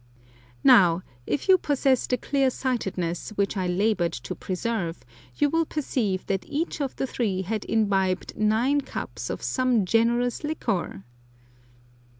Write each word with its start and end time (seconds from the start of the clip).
Now, 0.63 1.03
if 1.27 1.47
you 1.47 1.59
possess 1.59 2.07
the 2.07 2.17
clear 2.17 2.49
sightedness 2.49 3.29
which 3.35 3.55
I 3.55 3.67
laboured 3.67 4.13
to 4.13 4.33
preserve, 4.33 4.97
you 5.35 5.47
will 5.47 5.63
perceive 5.67 6.25
that 6.25 6.43
each 6.47 6.81
of 6.81 6.95
the 6.95 7.05
three 7.05 7.43
had 7.43 7.63
inbibed 7.69 8.35
nine 8.35 8.81
cups 8.81 9.29
of 9.29 9.43
some 9.43 9.85
generous 9.85 10.43
liquor! 10.43 11.03